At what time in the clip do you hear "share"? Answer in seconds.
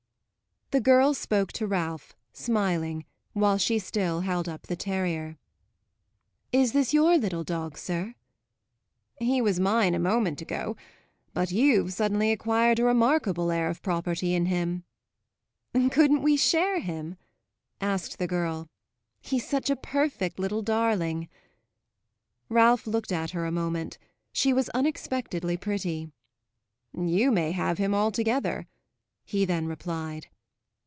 16.37-16.79